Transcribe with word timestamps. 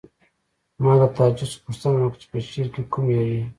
ما 0.83 0.91
له 0.99 1.07
تعجب 1.17 1.47
څخه 1.51 1.61
پوښتنه 1.65 1.97
وکړه 2.01 2.19
چې 2.21 2.27
په 2.31 2.37
شعر 2.49 2.67
کې 2.73 2.81
کوم 2.91 3.05
یو 3.13 3.23
یې 3.33 3.41